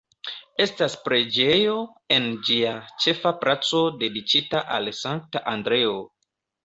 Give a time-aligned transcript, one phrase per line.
[0.63, 1.75] Estas preĝejo
[2.17, 2.73] en ĝia
[3.05, 5.95] ĉefa placo dediĉita al Sankta Andreo.